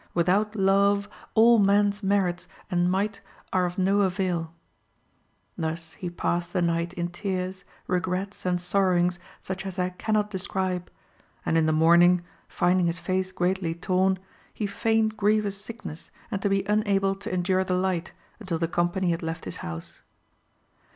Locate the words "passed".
6.09-6.53